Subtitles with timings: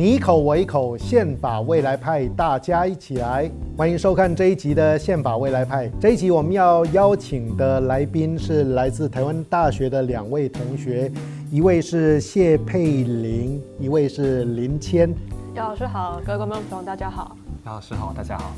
[0.00, 5.90] 你一口我一口，宪法未来派，大家一起来，欢迎收看这一集的宪法未来派。
[6.00, 11.12] 这一集我们要邀请的来宾是来自台湾大学的两位同学，
[11.50, 15.14] 一位是谢佩玲，一位是林谦。
[15.54, 17.36] 姚老师好，各位观众朋友大家好。
[17.66, 18.52] 姚老师好，大家好。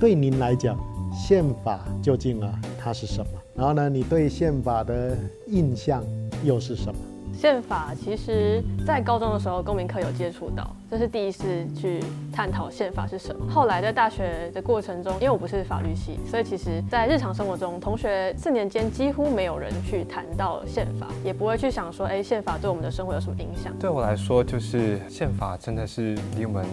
[0.00, 0.78] 对您来讲，
[1.12, 3.26] 宪法究竟啊它是什么？
[3.54, 5.14] 然后呢，你对宪法的
[5.48, 6.02] 印象
[6.42, 6.98] 又是什么？
[7.34, 10.74] 宪法其实，在高中的时候，公民课有接触到。
[10.96, 11.44] 这是第一次
[11.78, 12.02] 去
[12.32, 13.46] 探讨宪法是什么。
[13.52, 23.74] 后来在大学的过程中，因为我不是法律系，所以其实在日常生活中，同学四年间几乎没有人去谈到宪法，也不会去想说，哎，宪法对我们的生活有什么影响？
[23.78, 26.64] 对我来说，就是宪法真的是离我们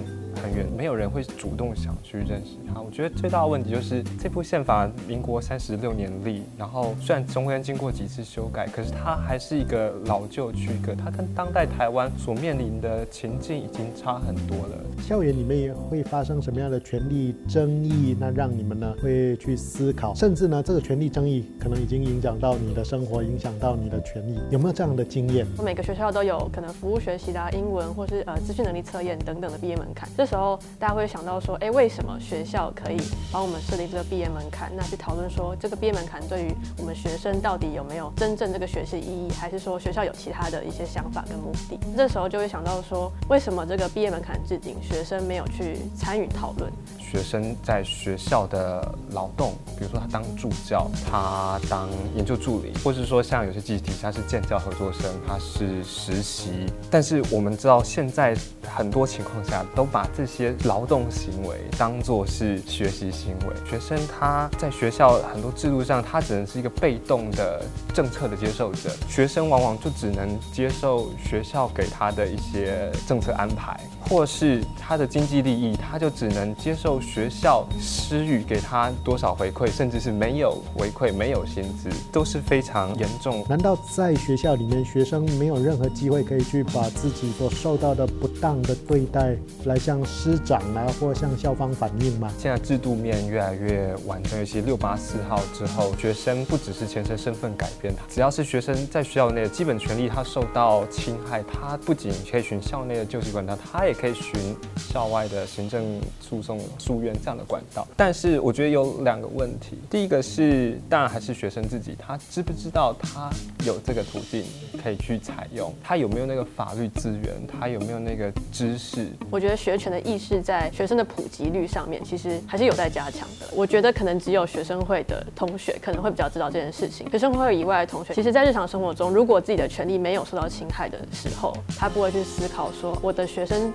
[0.42, 2.80] 很远，没有人会主动想去认识它。
[2.80, 13.84] 我觉得最大的问题就是这部宪法，民国三十六年立，然后虽然中间经过几次修改，可是它还是一个老旧区隔，它跟当代台湾所面临的情境已经。
[13.95, 14.77] 差很多了。
[15.02, 18.16] 校园里面也会发生什么样的权利争议？
[18.19, 25.45] 那让你们呢会去思考，甚至呢这个权利争议可能已经影响到你的生活，影响到你的权益，有没有这样的经验？
[25.64, 30.08] 每个学校都有可能服务学习的、啊、英文，或是呃资讯能力测验等等的毕业门槛。
[30.16, 32.97] 这时候大家会想到说，哎，为什么学校可以
[33.31, 34.72] 帮我们设立这个毕业门槛？
[34.75, 41.78] 那去讨论说，这个毕业门槛对于我们学生到底有没有真正这个学习意义，还是说学校有其他的一些想法跟目的？
[41.97, 46.72] 这时候就会想到说，为什么这个毕业门槛制定，学生没有去参与讨论。
[47.14, 56.66] 学生在学校的劳动，比如说他当助教，他当研究助理，或是说像有些集体，他是建教合作生，他是实习。
[56.89, 58.36] 但是我们知道，现在
[58.67, 63.69] 很多情况下都把这些劳动行为当作是学习行为。
[63.69, 68.89] 学生他在学校很多制度上，他只能是一个被动的政策的接受者。
[69.08, 73.80] 学生往往就只能接受学校给他的一些政策安排。
[74.09, 83.46] 或是他的经济利益，他就只能接受学校施予给他多少回馈，甚至是没有回馈、没有薪资，都是非常严重。
[83.50, 92.31] 难道在学校里面，学生没有任何机会可以去把自己所受到的不当的对待来向师长啊，或向校方反映吗？
[92.38, 104.34] 现在制度面越来越完整，尤其六八四号之后，学生不只是前身身份改变，只要是学生在学校内的基本权利他受到侵害，他不仅可以寻校内的救济管道，他也可以寻
[104.78, 109.78] 校外的行政诉讼诉愿这样的管道，但是我觉得有两个问题。
[109.90, 113.30] 第一个是，当然还是学生自己，他知不知道他
[113.66, 114.44] 有这个途径
[114.81, 115.74] 可以去采用？
[115.84, 117.34] 他有没有那个法律资源？
[117.48, 119.08] 他有没有那个知识？
[119.30, 123.48] 我觉得学权的意识在学生的普及率上面，其实还是有待加强的。
[123.54, 127.10] 我觉得可能只有学生会的同学可能会比较知道这件事情。
[127.10, 133.74] 学生会以外的同学，其实在日常生活中，如果自己的权利没有受到侵害的时候，他不会去思考说我的学生。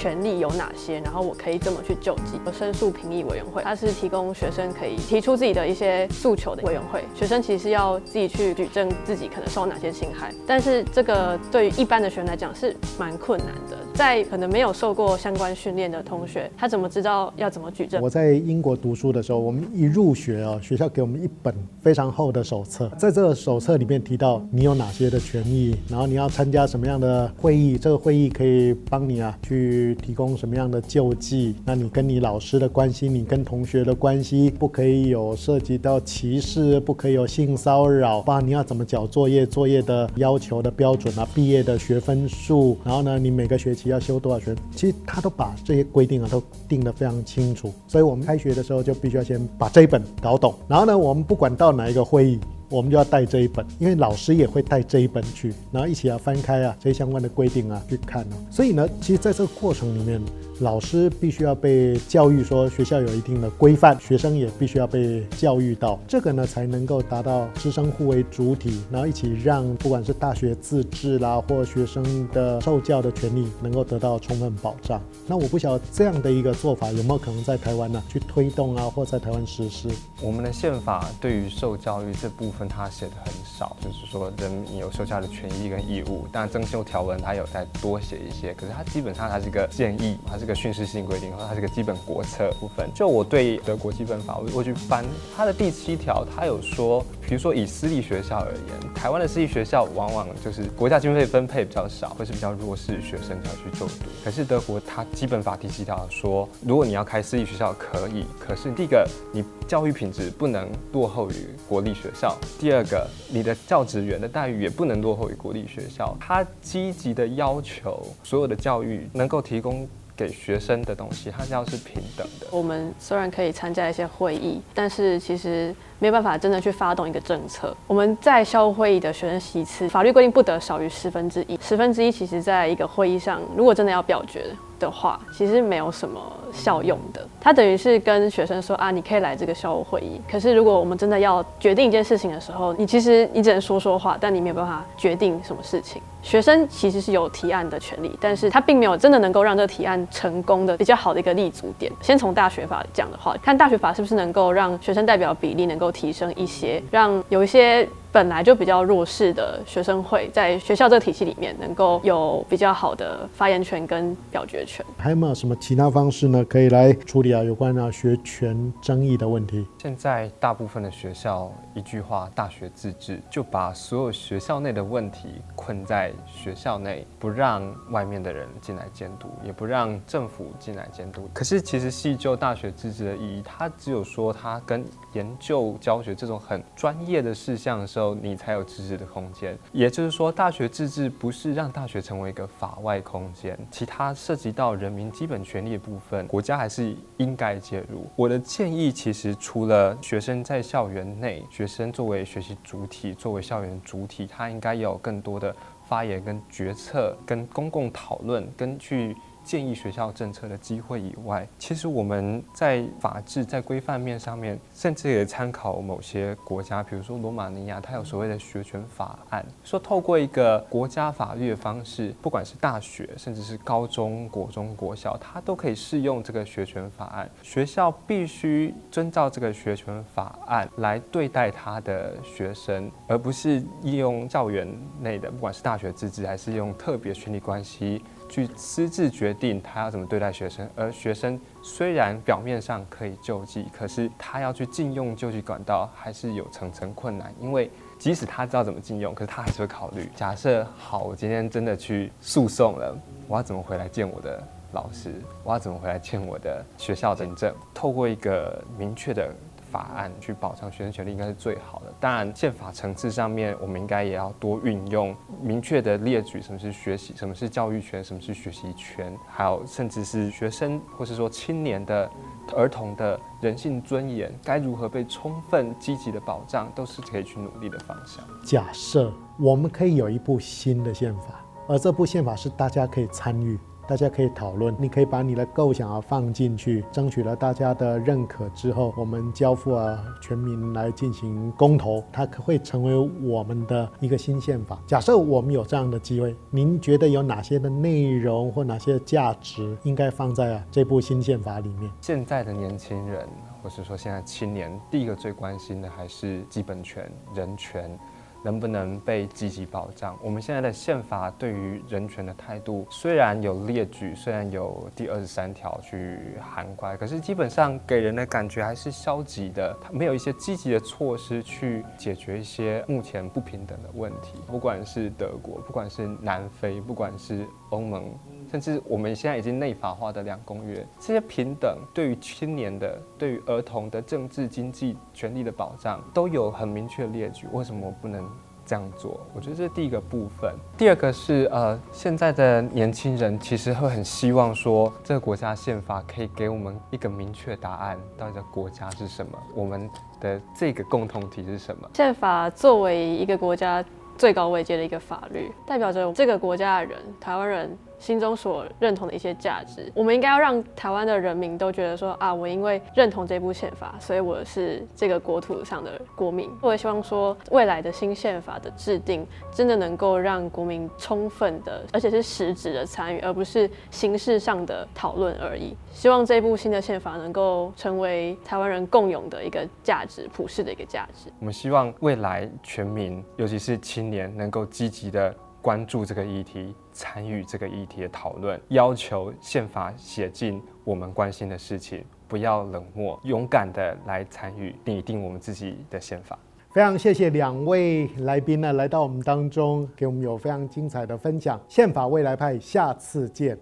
[0.00, 0.98] 权利有哪些？
[1.00, 2.40] 然后我可以怎么去救济？
[2.46, 7.04] 有申诉评议委员会，它是提供学生可以提出自己的一些诉求的委员会。
[7.14, 13.76] 学生其实要自己去举证自己可能受哪些侵害，但是这个对于一般的学生来讲是蛮困难的。
[13.92, 18.00] 在可能没有受过相关训练的同学，他怎么知道要怎么举证？
[18.00, 29.89] 我在英国读书的时候，我们一入学啊，学校给我们一本非常厚的手册，在这个手册里面提到你有哪些的权益，然后你要参加什么样的会议，这个会议可以帮你啊去。
[29.94, 31.54] 提供什么样的救济？
[31.64, 38.22] 那你跟你老师的关系，你跟同学的关系，不可以有涉及到歧视，不可以有性骚扰。
[38.22, 39.46] 不然，你要怎么缴作业？
[39.46, 44.54] 作业的要求的标准啊，毕业的学分数，然后呢，你每个学期要修多少学？
[44.74, 47.72] 其实他都把这些规定啊都定得非常清楚。
[47.88, 50.54] 所以我们开学的时候就必须要先把这一本搞懂。
[50.68, 52.38] 然后呢，我们不管到哪一个会议。
[52.70, 58.36] 我们就要带这一本，因为老师也会带这一本去，然后一起要翻开啊，这些相关的规定啊去看啊。
[58.50, 60.18] 所以呢，其实在这个过程里面。
[60.60, 75.00] 老师必须要被教育，说学校有一定的规范，学生也必须要被教育到，这个呢才能够达到师生互为主体，然后一起让不管是大学自治啦，或学生的受教的权利能够得到充分保障。
[75.26, 79.88] 那我不晓得这样的一个做法有没有可能在台湾呢去推动啊，或在台湾实施？
[80.20, 86.26] 我们的宪法对于受教育这部分它写的很少，就是说人民有受教的权益跟义务。
[86.30, 90.54] 但增修条文它有再多写一些，可是它基本上它是一个建议，它是个。
[90.54, 92.90] 个训示性规定，它是个基本国策部分。
[92.92, 95.04] 就我对德国基本法，我我去翻
[95.36, 103.92] 它的第七条，它有说，比如说以私立学校而言，台湾的私立学校往往就是国家经费分配比较少，或是比较弱势学生才去就读。
[104.24, 116.16] 可是德国它基本法第七条说，如果你要开私立学校可以，可是第一个你教育品质不能落后于国立学校，第二个你的教职员的待遇也不能落后于国立学校。
[116.18, 119.88] 它积极的要求所有的教育能够提供。
[120.20, 122.46] 给学生的东西，它要是平等的。
[122.50, 127.72] 我们虽然可以参加一些会议，但是其实没有办法真的去发动一个政策。
[127.86, 131.56] 我们在校务会议的学生席次，法律规定不得少于十分之一。
[131.62, 134.46] 十分之一，其实在一个会议上，如果真的要表决
[134.78, 136.20] 的话，其实没有什么
[136.52, 137.24] 效用的。
[137.40, 140.20] 它等于是跟学生说啊，你可以来这个校务会议。
[140.30, 146.00] 可是如果我们真的要决定一件事情的时候，你其实你只能说说话，但你没有办法决定什么事情。
[146.22, 151.90] 学生其实是有提案的权利，但是他并没有真的能够让这个提案成功的比较好的一个立足点。
[152.02, 157.88] 先从大学法讲的话，看大学法是不是能够让学生代表比例能够提升一些，让有一些。
[158.12, 164.84] 本来就比较弱势的学生会在学校这个体系里面，能够有比较好的发言权跟表决权。
[164.98, 166.44] 还有没有什么其他方式呢？
[166.46, 169.64] 可以来处理啊有关啊学权争议的问题？
[169.78, 177.62] 现在大部分的学校一句话“大学自治”，就把所有学校内的问题困在学校内，不让
[177.92, 181.30] 外面的人进来监督，也不让政府进来监督。
[181.32, 187.99] 可是其实细究大学自治的意义，它只有说它跟研究教学这种很专业的事项的时候。
[188.14, 198.06] 你才有自治的空间，也就是说，大学自治不是让大学成为一个法外空间，其他涉及到人民基本权利的部分，国家还是应该介入。
[198.16, 205.54] 我的建议其实除了学生在校园内，学生作为学习主体，作为校园主体，他应该有更多的
[205.86, 209.16] 发言、跟决策、跟公共讨论、跟去。
[209.44, 227.28] 建议学校政策的机会以外，其实我们在法制在规范面上面，甚至也参考某些国家，比如说罗马尼亚，它有所谓的学权法案，说透过一个国家法律的方式，不管是大学，甚至是高中国中国小，它都可以适用这个学权法案。
[227.42, 234.68] 学校必须遵照这个学权法案来对待他的学生，而不是利用校园
[235.00, 238.02] 内的，不管是大学自治还是用特别权利关系。
[238.30, 247.34] 去私自决定他要怎么对待学生，而学生虽然表面上可以救济，可是他要去禁用救济管道还是有层层困难。
[247.40, 247.68] 因为
[247.98, 250.08] 即使他知道怎么禁用，可是他还是会考虑。
[250.14, 252.96] 假设好，我今天真的去诉讼了，
[253.26, 254.40] 我要怎么回来见我的
[254.72, 255.12] 老师？
[255.42, 257.52] 我要怎么回来见我的学校行政？
[257.74, 259.34] 透过一个明确的。
[259.70, 261.94] 法案去保障学生权利应该是最好的。
[262.00, 272.10] 当然，宪法层次上面，我们应该也要多运用明确的列举什么是学习，什么是教育权，什么是学习权，还有甚至是学生或是说青年的
[272.56, 278.24] 儿童的人性尊严该如何被充分积极的保障，都是可以去努力的方向。
[278.44, 283.58] 假设我们可以有一部新的宪法，而这部宪法是大家可以参与。
[283.90, 294.80] 大家可以讨论，你可以把你的构想啊放进去，争取了大家的认可之后，我们交付啊全民来进行公投，它可会成为我们的一个新宪法。
[294.86, 301.90] 假设我们有这样的机会，您觉得有哪些的内容或哪些价值应该放在啊这部新宪法里面？
[302.00, 303.28] 现在的年轻人，
[303.60, 307.98] 或是说现在青年，第一个最关心的还是基本权、人权。
[308.42, 310.18] 能不能被积极保障？
[310.22, 319.76] 我们现在的宪法对于人权的态度虽然有列举，虽然有第二十三条去涵盖，可是基本上给人的感觉还是消极的。
[319.82, 324.38] 它没有一些积极的措施去解决一些目前不平等的问题。
[324.46, 328.10] 不管是德国，不管是南非，不管是欧盟。
[328.50, 337.46] 甚至我们现在已经内法化的两公约，这些平等对于青年的、对于儿童的政治经济权利的保障都有很明确的列举。
[337.52, 338.28] 为什么我不能
[338.66, 339.20] 这样做？
[339.32, 340.52] 我觉得这是第一个部分。
[340.76, 349.38] 第二个是呃，现在的年轻人其实会很希望说，这个国家宪法可以给我们一个明确答案，到底的国家是什么？
[349.54, 349.88] 我们
[350.20, 351.88] 的这个共同体是什么？
[351.94, 353.84] 宪法作为一个国家
[354.18, 357.78] 最高位阶的一个法律，代表着这个国家的人，台湾人。
[358.00, 366.50] 心中所认同的一些价值，我们应该要让台湾的人民都觉得说啊，我因为认同这部宪法，所以我是这个国土上的国民。
[366.62, 375.76] 我也希望说，未来的新宪法的制定，真的能够让国民充分的，而且是实质的参与，而不是形式上的讨论而已。
[375.92, 381.30] 希望这部新的宪法能够成为台湾人共有的一个价值，普世的一个价值。
[381.38, 385.34] 我们希望未来全民，尤其是青年，能够积极的。
[385.62, 396.38] 关注这个议题，参与这个议题的讨论，要求宪法写进我们关心的事情，不要冷漠，勇敢的来参与拟定我们自己的宪法。
[396.72, 401.60] 非常谢谢两位来宾呢，来到我们当中，给我们有非常精彩的分享。
[401.68, 403.58] 宪法未来派，下次见。